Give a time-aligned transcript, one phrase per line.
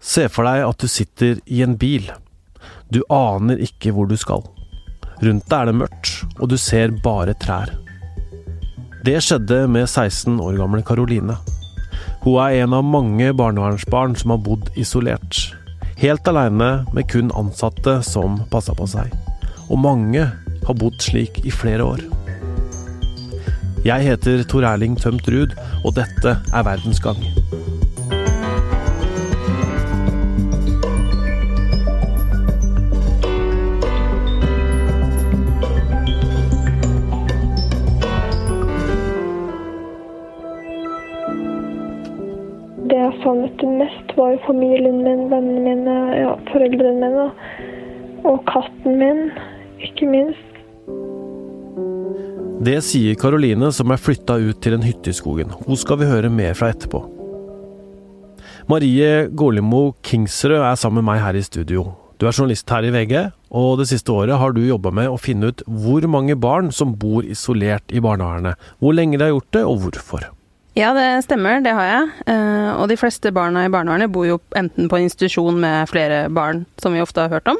[0.00, 2.08] Se for deg at du sitter i en bil.
[2.88, 4.42] Du aner ikke hvor du skal.
[5.20, 7.74] Rundt deg er det mørkt, og du ser bare trær.
[9.04, 11.36] Det skjedde med 16 år gamle Karoline.
[12.24, 15.38] Hun er en av mange barnevernsbarn som har bodd isolert.
[16.00, 19.12] Helt aleine med kun ansatte som passa på seg.
[19.68, 20.24] Og mange
[20.66, 22.04] har bodd slik i flere år.
[23.84, 27.20] Jeg heter Tor Erling Tømt Ruud, og dette er Verdensgang.
[27.20, 27.59] Det
[44.16, 47.26] var jo familien min, vennene mine, ja, foreldrene mine.
[48.28, 49.28] Og katten min,
[49.86, 50.46] ikke minst.
[52.60, 55.54] Det sier Karoline, som er flytta ut til en hytte i skogen.
[55.64, 57.00] Hun skal vi høre mer fra etterpå.
[58.68, 61.86] Marie Gålimo Kingsrød er sammen med meg her i studio.
[62.20, 63.14] Du er journalist her i VG,
[63.56, 66.92] og det siste året har du jobba med å finne ut hvor mange barn som
[67.00, 68.60] bor isolert i barnevernet.
[68.76, 70.28] Hvor lenge de har gjort det, og hvorfor.
[70.80, 72.04] Ja, det stemmer, det har jeg.
[72.32, 76.22] Eh, og de fleste barna i barnevernet bor jo enten på en institusjon med flere
[76.32, 77.58] barn, som vi ofte har hørt om,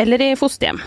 [0.00, 0.80] eller i fosterhjem.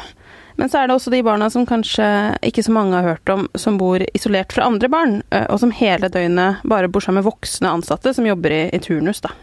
[0.58, 2.08] Men så er det også de barna som kanskje
[2.48, 5.76] ikke så mange har hørt om, som bor isolert fra andre barn, eh, og som
[5.78, 9.36] hele døgnet bare bor sammen med voksne ansatte som jobber i, i turnus, da.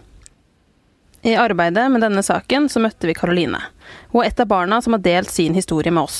[1.22, 3.62] I arbeidet med denne saken så møtte vi Karoline.
[4.10, 6.18] Hun er et av barna som har delt sin historie med oss.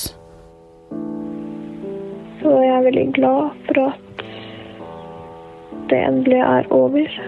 [2.45, 4.04] Så jeg er veldig glad for at
[5.91, 7.19] det endelig er over.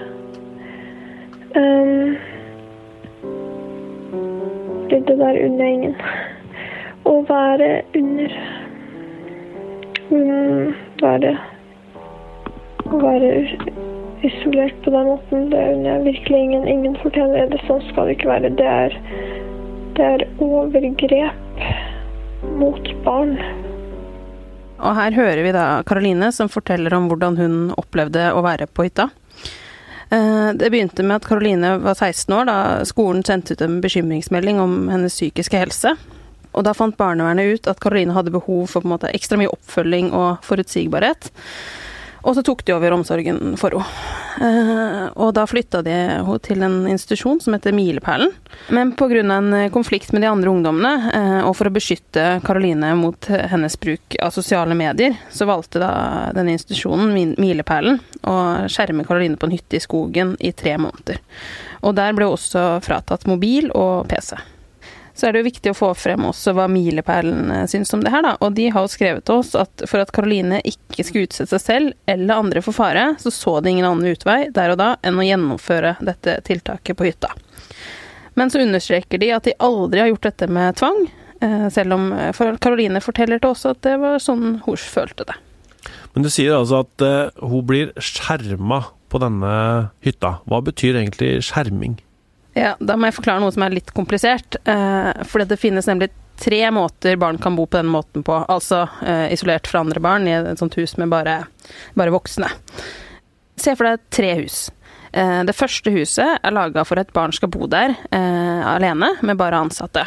[1.56, 2.16] Um,
[4.90, 5.94] det der unner jeg ingen.
[7.06, 8.34] Å være under
[10.10, 11.36] um, Være
[12.86, 13.30] Å være
[14.26, 16.68] isolert på den måten, det unner jeg virkelig ingen.
[16.68, 17.60] Ingen fortjener det.
[17.66, 18.52] Sånn skal det ikke være.
[18.58, 18.98] Det er,
[19.98, 21.64] det er overgrep
[22.60, 23.36] mot barn.
[24.76, 28.88] Og her hører vi da Karoline som forteller om hvordan hun opplevde å være på
[28.88, 29.08] hytta.
[30.10, 32.58] Eh, det begynte med at Karoline var 16 år da
[32.88, 35.96] skolen sendte ut en bekymringsmelding om hennes psykiske helse.
[36.56, 40.44] Og da fant barnevernet ut at Karoline hadde behov for måte ekstra mye oppfølging og
[40.46, 41.30] forutsigbarhet.
[42.22, 44.14] Og så tok de over omsorgen for henne.
[45.16, 48.32] Og da flytta de henne til en institusjon som heter Milepælen.
[48.74, 49.22] Men pga.
[49.22, 54.34] en konflikt med de andre ungdommene, og for å beskytte Karoline mot hennes bruk av
[54.34, 55.92] sosiale medier, så valgte da
[56.36, 58.36] denne institusjonen, Milepælen, å
[58.68, 61.22] skjerme Karoline på en hytte i skogen i tre måneder.
[61.86, 64.36] Og der ble hun også fratatt mobil og PC
[65.16, 68.12] så er det jo viktig å få frem også hva milepælene eh, syns om det
[68.12, 68.34] her, da.
[68.44, 71.64] Og de har jo skrevet til oss at for at Karoline ikke skulle utsette seg
[71.64, 75.20] selv eller andre for fare, så så de ingen annen utvei der og da enn
[75.20, 77.32] å gjennomføre dette tiltaket på hytta.
[78.36, 81.06] Men så understreker de at de aldri har gjort dette med tvang,
[81.40, 85.40] eh, selv om eh, Karoline forteller til oss at det var sånn hun følte det.
[86.12, 88.80] Men du sier altså at uh, hun blir skjerma
[89.12, 89.52] på denne
[90.04, 90.38] hytta.
[90.48, 91.98] Hva betyr egentlig skjerming?
[92.56, 94.56] Ja, Da må jeg forklare noe som er litt komplisert.
[94.64, 96.08] Eh, for det finnes nemlig
[96.40, 98.38] tre måter barn kan bo på den måten på.
[98.48, 101.42] Altså eh, isolert fra andre barn i et sånt hus med bare,
[101.96, 102.48] bare voksne.
[103.60, 104.66] Se for deg tre hus.
[105.12, 109.40] Eh, det første huset er laga for at barn skal bo der eh, alene, med
[109.40, 110.06] bare ansatte.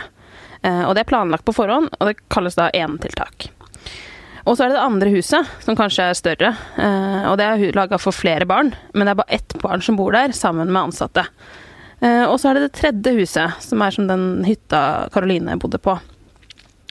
[0.61, 3.51] Eh, og det er planlagt på forhånd, og det kalles da enetiltak.
[4.49, 6.53] Og så er det det andre huset, som kanskje er større.
[6.81, 9.97] Eh, og det er laga for flere barn, men det er bare ett barn som
[9.99, 11.25] bor der, sammen med ansatte.
[11.99, 15.81] Eh, og så er det det tredje huset, som er som den hytta Karoline bodde
[15.83, 15.97] på.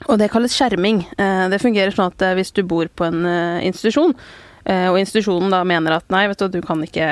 [0.07, 1.01] Og det kalles skjerming.
[1.17, 3.25] Eh, det fungerer sånn at eh, hvis du bor på en
[3.65, 4.15] institusjon,
[4.69, 7.05] og institusjonen da mener at nei, vet du, du kan ikke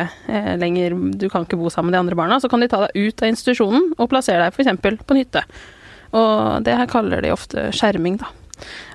[0.61, 3.07] lenger du kan ikke bo sammen med de andre barna, så kan de ta deg
[3.07, 4.77] ut av institusjonen og plassere deg f.eks.
[4.83, 5.41] på en hytte.
[6.11, 8.29] Og det her kaller de ofte skjerming, da.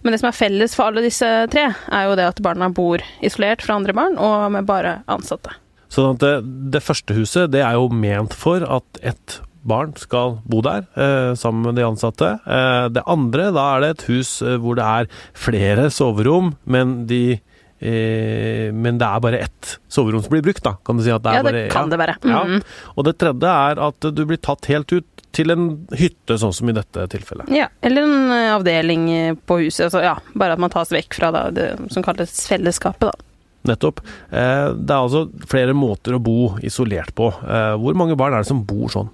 [0.04, 3.02] Men det som er felles for alle disse tre, er jo det at barna bor
[3.24, 5.56] isolert fra andre barn og med bare ansatte.
[5.92, 6.34] Sånn at det,
[6.72, 11.32] det, første huset det er jo ment for at ett barn skal bo der eh,
[11.38, 12.34] sammen med de ansatte.
[12.42, 17.02] Eh, det andre, da er det et hus eh, hvor det er flere soverom, men
[17.10, 20.74] de eh, men det er bare ett soverom som blir brukt, da.
[20.82, 22.16] Kan du si at det er ja, det bare, kan ja, det være.
[22.22, 22.54] Mm -hmm.
[22.56, 22.92] ja.
[22.96, 26.68] Og det tredje er at du blir tatt helt ut til en hytte, sånn som
[26.68, 27.48] i dette tilfellet.
[27.48, 29.84] Ja, eller en eh, avdeling på huset.
[29.84, 33.31] Altså, ja, bare at man tas vekk fra da, det som kalles fellesskapet, da.
[33.68, 34.00] Nettopp.
[34.30, 37.30] Eh, det er altså flere måter å bo isolert på.
[37.30, 39.12] Eh, hvor mange barn er det som bor sånn?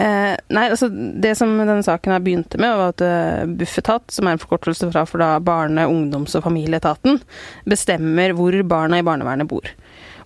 [0.00, 4.26] Eh, nei, altså Det som denne saken her begynte med, var at uh, Bufetat, som
[4.26, 7.20] er en forkortelse fra for da Barne-, ungdoms- og familieetaten,
[7.68, 9.68] bestemmer hvor barna i barnevernet bor.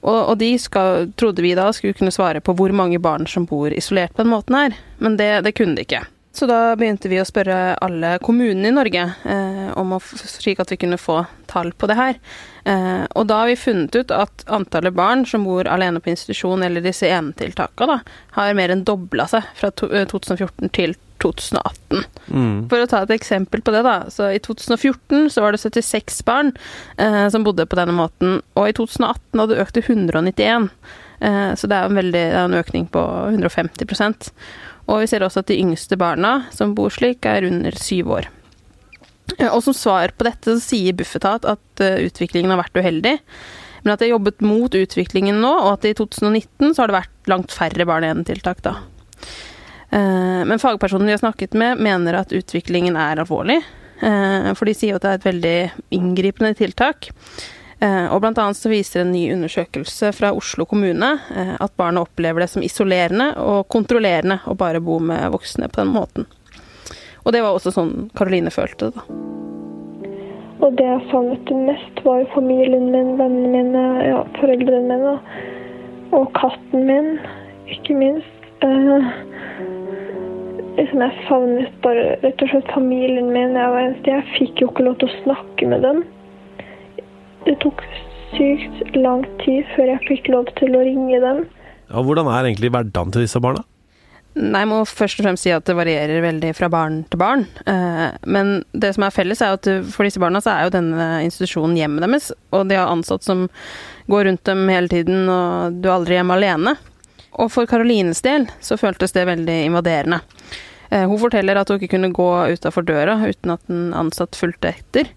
[0.07, 3.49] Og, og de skal, trodde vi da skulle kunne svare på hvor mange barn som
[3.49, 6.05] bor isolert på den måten her, men det, det kunne de ikke.
[6.37, 10.69] Så da begynte vi å spørre alle kommunene i Norge, eh, om å, slik at
[10.69, 12.19] vi kunne få tall på det her.
[12.69, 16.67] Eh, og da har vi funnet ut at antallet barn som bor alene på institusjon
[16.67, 18.03] eller disse enetiltakene,
[18.37, 20.93] har mer enn dobla seg fra to, 2014 til
[21.25, 22.05] 2018.
[22.29, 22.69] Mm.
[22.69, 23.97] For å ta et eksempel på det, da.
[24.13, 26.53] Så i 2014 så var det 76 barn
[27.01, 30.71] eh, som bodde på denne måten, og i 2018 hadde det økt til 191.
[31.25, 33.89] Eh, så det er en, veldig, det er en økning på 150
[34.87, 38.29] og vi ser også at de yngste barna som bor slik, er under syv år.
[39.51, 43.17] Og som svar på dette så sier Bufetat at eh, utviklingen har vært uheldig,
[43.83, 47.01] men at de har jobbet mot utviklingen nå, og at i 2019 så har det
[47.01, 48.77] vært langt færre barn da.
[49.91, 53.61] Eh, men fagpersonen de har snakket med, mener at utviklingen er alvorlig.
[54.03, 55.59] Eh, for de sier at det er et veldig
[55.99, 57.11] inngripende tiltak.
[57.81, 62.07] Eh, og blant annet så viser en ny undersøkelse fra Oslo kommune eh, at barna
[62.07, 66.29] opplever det som isolerende og kontrollerende å bare bo med voksne på den måten.
[67.27, 69.35] Og det var også sånn Karoline følte det, da.
[70.65, 75.43] Og det jeg savnet mest, var familien min, vennene mine, ja, foreldrene mine.
[76.17, 77.11] Og katten min,
[77.77, 78.49] ikke minst.
[78.65, 79.11] Eh,
[80.79, 83.59] liksom jeg savnet bare rett og slett familien min.
[83.59, 84.17] Jeg, var eneste.
[84.17, 86.07] jeg fikk jo ikke lov til å snakke med dem.
[87.47, 87.81] Det tok
[88.35, 91.47] sykt lang tid før jeg fikk lov til å ringe dem.
[91.87, 93.63] Ja, hvordan er egentlig hverdagen til disse barna?
[94.37, 97.47] Nei, Jeg må først og fremst si at det varierer veldig fra barn til barn.
[97.65, 101.07] Eh, men det som er felles, er at for disse barna så er jo denne
[101.25, 102.29] institusjonen hjemmet deres.
[102.53, 103.47] Og de har ansatt som
[104.13, 106.77] går rundt dem hele tiden, og du er aldri hjemme alene.
[107.41, 110.21] Og for Karolines del så føltes det veldig invaderende.
[110.91, 114.75] Eh, hun forteller at hun ikke kunne gå utafor døra uten at en ansatt fulgte
[114.75, 115.11] etter.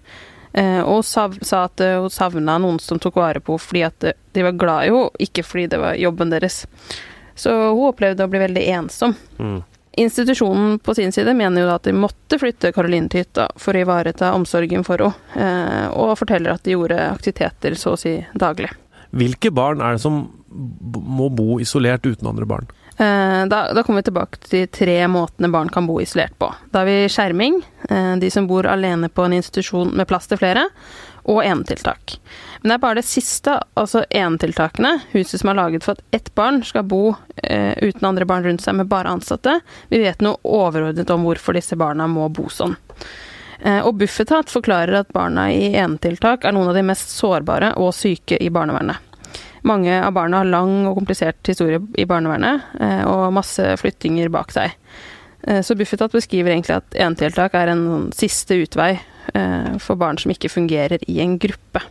[0.53, 4.05] Eh, og sa at eh, hun savna noen som tok vare på henne fordi at
[4.09, 6.63] eh, de var glad i henne, ikke fordi det var jobben deres.
[7.37, 9.13] Så hun opplevde å bli veldig ensom.
[9.37, 9.59] Mm.
[9.99, 13.83] Institusjonen på sin side mener jo at de måtte flytte Karoline til hytta for å
[13.83, 18.69] ivareta omsorgen for henne, og forteller at de gjorde aktiviteter så å si daglig.
[19.09, 22.69] Hvilke barn er det som må bo isolert uten andre barn?
[22.99, 26.49] Eh, da, da, kommer vi tilbake til de tre måtene barn kan bo isolert på.
[26.73, 30.41] Da har vi skjerming, eh, de som bor alene på en institusjon med plass til
[30.41, 30.65] flere,
[31.23, 32.17] og enetiltak.
[32.59, 36.33] Men det er bare det siste, altså enetiltakene, huset som er laget for at ett
[36.35, 39.61] barn skal bo eh, uten andre barn rundt seg med bare ansatte.
[39.87, 42.75] Vi vet noe overordnet om hvorfor disse barna må bo sånn.
[43.63, 47.93] Eh, og Bufetat forklarer at barna i enetiltak er noen av de mest sårbare og
[47.95, 49.08] syke i barnevernet.
[49.67, 54.53] Mange av barna har lang og komplisert historie i barnevernet, eh, og masse flyttinger bak
[54.55, 54.75] seg.
[55.43, 60.19] Eh, så Bufetat beskriver egentlig at enetiltak er en sånn siste utvei eh, for barn
[60.21, 61.83] som ikke fungerer i en gruppe.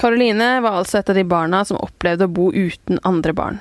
[0.00, 0.62] Karoline mm.
[0.66, 3.58] var altså et av de barna som opplevde å bo uten andre barn.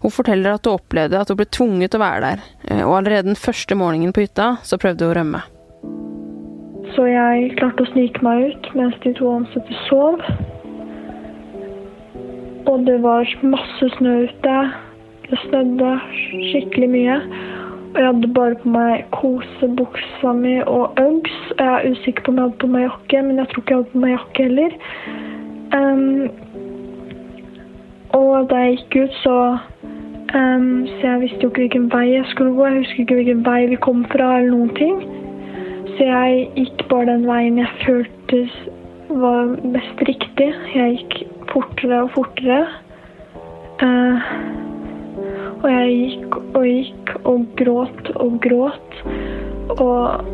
[0.00, 2.46] Hun forteller at hun opplevde at hun ble tvunget til å være der,
[2.86, 5.44] og allerede den første morgenen på hytta så prøvde hun å rømme.
[6.96, 10.22] Så jeg klarte å snike meg ut mens de to ansatte sov.
[12.66, 14.56] Og det var masse snø ute.
[15.30, 16.00] Det snødde
[16.50, 17.20] skikkelig mye.
[17.94, 21.36] Og jeg hadde bare på meg kosebuksa mi og Uggs.
[21.58, 23.78] Jeg er usikker på om jeg hadde på meg jakke, men jeg tror ikke jeg
[23.78, 24.72] hadde på meg jakke heller.
[25.76, 26.28] Um,
[28.18, 29.36] og da jeg gikk ut, så
[30.34, 32.66] um, Så jeg visste jo ikke hvilken vei jeg skulle gå.
[32.66, 35.00] Jeg husker ikke hvilken vei vi kom fra, eller noen ting.
[35.96, 38.44] Så jeg gikk bare den veien jeg følte
[39.08, 40.52] var mest riktig.
[40.74, 42.60] Jeg gikk fortere og fortere.
[43.82, 44.30] Eh,
[45.62, 48.98] og jeg gikk og gikk og gråt og gråt.
[49.76, 50.26] Og,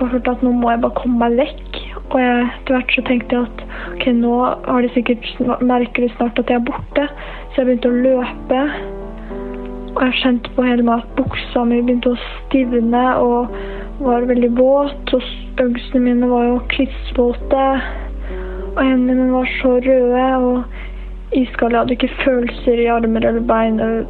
[0.00, 1.80] og følte at nå må jeg bare komme meg vekk.
[2.10, 4.36] Og jeg, etter hvert så tenkte jeg at ok, nå
[4.66, 5.28] har de sikkert
[5.62, 7.06] merker de snart at jeg er borte.
[7.50, 8.64] Så jeg begynte å løpe.
[9.90, 13.56] Og jeg kjente på hele meg at buksa mi begynte å stivne og
[14.00, 15.16] var veldig våt.
[15.18, 17.66] Og øglene mine var jo klissvåte.
[18.76, 20.62] Og hendene mine var så røde og
[21.32, 21.74] iskalde.
[21.74, 24.08] Jeg hadde ikke følelser i armer eller bein eller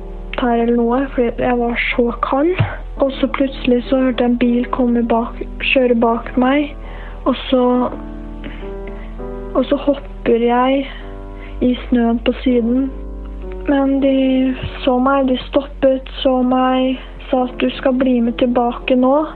[0.48, 2.54] eller noe, fordi jeg var så kald.
[3.00, 5.36] Og så plutselig så hørte jeg en bil komme bak,
[5.72, 6.76] kjøre bak meg,
[7.24, 7.90] og så
[9.54, 10.86] Og så hopper jeg
[11.60, 12.90] i snøen på siden.
[13.68, 17.00] Men de så meg, de stoppet, så meg,
[17.30, 19.26] sa at du skal bli med tilbake nå.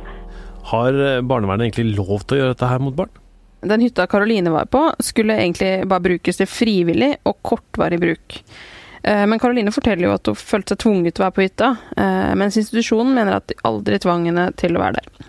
[0.70, 3.23] Har barnevernet egentlig lov til å gjøre dette her mot barn?
[3.64, 8.40] Den hytta Karoline var på, skulle egentlig bare brukes til frivillig og kortvarig bruk.
[9.04, 11.74] Eh, men Karoline forteller jo at hun følte seg tvunget til å være på hytta,
[12.00, 15.28] eh, mens institusjonen mener at de aldri tvang henne til å være der.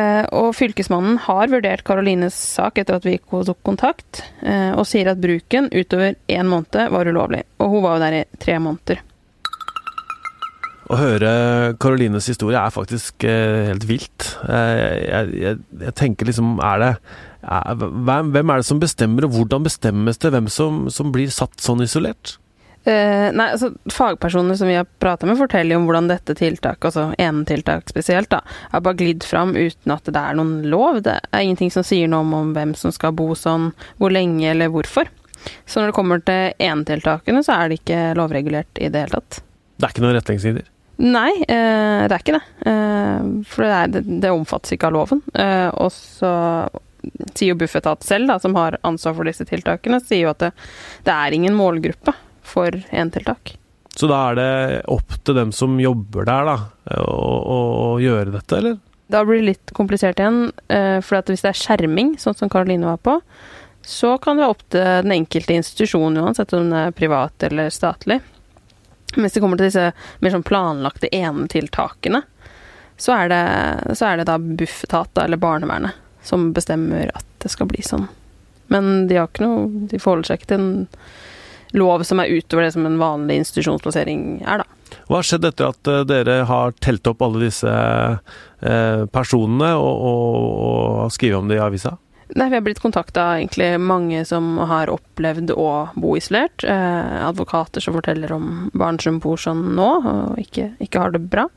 [0.00, 4.22] Eh, og fylkesmannen har vurdert Karolines sak etter at vi tok kontakt,
[4.78, 7.42] og sier at bruken utover én måned var ulovlig.
[7.60, 9.02] Og hun var jo der i tre måneder.
[10.90, 11.32] Å høre
[11.78, 14.30] Karolines historie er faktisk helt vilt.
[14.46, 16.94] Jeg, jeg, jeg, tenker liksom Er det
[17.42, 21.60] er, Hvem er det som bestemmer, og hvordan bestemmes det hvem som, som blir satt
[21.62, 22.36] sånn isolert?
[22.80, 26.86] Uh, nei, altså Fagpersoner som vi har prata med, forteller jo om hvordan dette tiltaket,
[26.88, 28.40] altså enetiltak spesielt, da,
[28.72, 31.02] har bare glidd fram uten at det er noen lov.
[31.04, 33.70] Det er ingenting som sier noe om, om hvem som skal bo sånn,
[34.00, 35.12] hvor lenge eller hvorfor.
[35.68, 39.42] Så når det kommer til enetiltakene, så er det ikke lovregulert i det hele tatt.
[39.76, 40.74] Det er ikke noen retningslinjer?
[41.00, 42.44] Nei, uh, det er ikke det.
[42.64, 45.20] Uh, for det, er, det, det, omfattes ikke av loven.
[45.76, 46.32] og så
[47.34, 50.50] sier jo Bufetat selv, da, som har ansvar for disse tiltakene, sier jo at det,
[51.06, 52.14] det er ingen målgruppe
[52.46, 53.56] for enetiltak.
[53.96, 54.52] Så da er det
[54.92, 57.58] opp til dem som jobber der, da, å, å,
[58.00, 58.78] gjøre dette, eller?
[59.10, 62.86] Da blir det litt komplisert igjen, eh, for hvis det er skjerming, sånn som Karoline
[62.86, 63.16] var på,
[63.82, 67.72] så kan det være opp til den enkelte institusjon, uansett om den er privat eller
[67.74, 68.20] statlig.
[69.16, 69.88] Hvis det kommer til disse
[70.22, 72.22] mer sånn planlagte enetiltakene,
[73.00, 73.44] så er det,
[73.98, 78.08] så er det da Bufetat, eller barnevernet, som bestemmer at det skal bli sånn.
[78.70, 80.74] Men de har ikke noe De forholder seg ikke til en
[81.74, 84.98] lov som er utover det som en vanlig institusjonsplassering er, da.
[85.06, 90.06] Hva har skjedd etter at eh, dere har telt opp alle disse eh, personene og,
[90.10, 90.38] og,
[91.06, 91.94] og skrevet om det i avisa?
[92.34, 96.62] Nei, Vi har blitt kontakta egentlig mange som har opplevd å bo isolert.
[96.62, 101.24] Eh, advokater som forteller om barn som bor sånn nå og ikke, ikke har det
[101.32, 101.48] bra.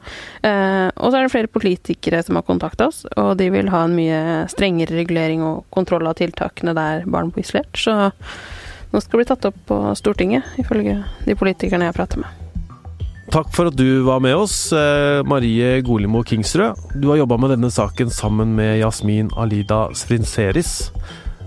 [0.41, 3.85] Eh, og så er det flere politikere som har kontakta oss, og de vil ha
[3.85, 7.77] en mye strengere regulering og kontroll av tiltakene der barn bor isolert.
[7.77, 12.42] Så nå skal det bli tatt opp på Stortinget, ifølge de politikerne jeg prater med.
[13.33, 16.77] Takk for at du var med oss, eh, Marie Golimo Kingsrød.
[17.01, 20.91] Du har jobba med denne saken sammen med Jasmin Alida Sfrinseris.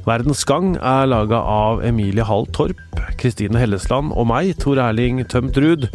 [0.04, 2.82] Verdens Gang er laga av Emilie Hall Torp,
[3.18, 5.86] Kristine Hellesland og meg, Tor Erling Tømt Ruud.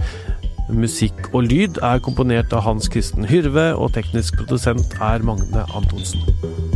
[0.71, 6.70] Musikk og lyd er komponert av Hans Kristen Hyrve, og teknisk produsent er Magne Antonsen.